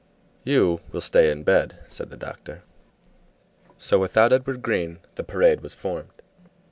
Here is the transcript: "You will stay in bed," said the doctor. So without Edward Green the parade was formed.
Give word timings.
"You 0.43 0.81
will 0.91 0.99
stay 0.99 1.29
in 1.29 1.43
bed," 1.43 1.77
said 1.87 2.09
the 2.09 2.17
doctor. 2.17 2.63
So 3.77 3.99
without 3.99 4.33
Edward 4.33 4.63
Green 4.63 4.97
the 5.13 5.23
parade 5.23 5.61
was 5.61 5.75
formed. 5.75 6.23